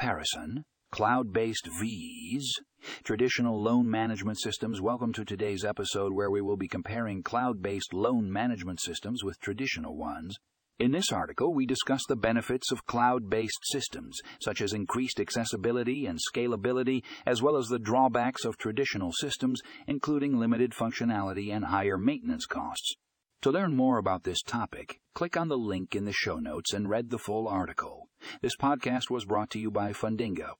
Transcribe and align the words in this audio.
comparison, 0.00 0.64
cloud 0.90 1.30
based 1.30 1.68
V's, 1.78 2.58
traditional 3.04 3.62
loan 3.62 3.90
management 3.90 4.40
systems. 4.40 4.80
Welcome 4.80 5.12
to 5.12 5.26
today's 5.26 5.62
episode 5.62 6.14
where 6.14 6.30
we 6.30 6.40
will 6.40 6.56
be 6.56 6.68
comparing 6.68 7.22
cloud 7.22 7.60
based 7.60 7.92
loan 7.92 8.32
management 8.32 8.80
systems 8.80 9.22
with 9.22 9.38
traditional 9.40 9.98
ones. 9.98 10.38
In 10.78 10.92
this 10.92 11.12
article, 11.12 11.52
we 11.52 11.66
discuss 11.66 12.00
the 12.08 12.16
benefits 12.16 12.72
of 12.72 12.86
cloud 12.86 13.28
based 13.28 13.60
systems, 13.64 14.18
such 14.40 14.62
as 14.62 14.72
increased 14.72 15.20
accessibility 15.20 16.06
and 16.06 16.18
scalability, 16.18 17.02
as 17.26 17.42
well 17.42 17.58
as 17.58 17.66
the 17.66 17.78
drawbacks 17.78 18.46
of 18.46 18.56
traditional 18.56 19.12
systems, 19.12 19.60
including 19.86 20.38
limited 20.38 20.72
functionality 20.72 21.54
and 21.54 21.66
higher 21.66 21.98
maintenance 21.98 22.46
costs. 22.46 22.94
To 23.42 23.50
learn 23.50 23.76
more 23.76 23.98
about 23.98 24.22
this 24.22 24.40
topic, 24.40 24.98
click 25.14 25.36
on 25.36 25.48
the 25.48 25.58
link 25.58 25.94
in 25.94 26.06
the 26.06 26.12
show 26.14 26.36
notes 26.36 26.72
and 26.72 26.88
read 26.88 27.10
the 27.10 27.18
full 27.18 27.46
article. 27.46 27.99
This 28.40 28.56
podcast 28.56 29.10
was 29.10 29.24
brought 29.24 29.50
to 29.50 29.58
you 29.58 29.70
by 29.70 29.92
Fundingo. 29.92 30.54